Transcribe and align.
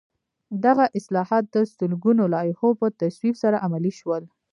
دغه 0.65 0.85
اصلاحات 0.99 1.45
د 1.55 1.57
سلګونو 1.75 2.23
لایحو 2.33 2.69
په 2.79 2.87
تصویب 3.01 3.35
سره 3.43 3.61
عملي 3.65 3.93
شول. 3.99 4.23